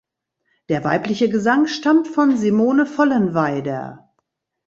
[0.69, 4.09] Der weibliche Gesang stammt von Simone Vollenweider.